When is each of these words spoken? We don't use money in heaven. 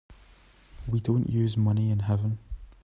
We 0.87 0.99
don't 0.99 1.29
use 1.29 1.55
money 1.55 1.91
in 1.91 1.99
heaven. 1.99 2.39